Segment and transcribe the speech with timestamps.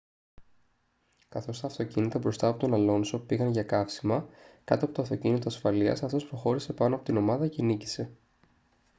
[1.29, 4.27] καθώς τα αυτοκίνητα μπροστά από τον αλόνσο πήγαν για καύσιμα
[4.63, 8.11] κάτω από το αυτοκίνητο ασφαλείας αυτός προχώρησε πάνω από την ομάδα και νίκησε